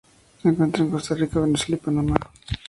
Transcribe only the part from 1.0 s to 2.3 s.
Rica, Venezuela y Panamá.